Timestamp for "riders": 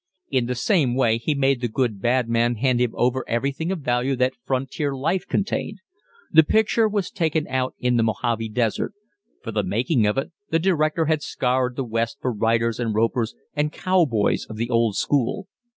12.33-12.79